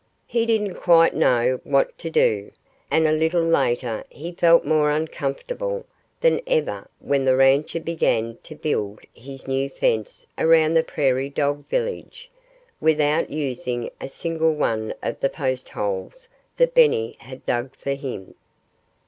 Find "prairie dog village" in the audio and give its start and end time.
10.83-12.31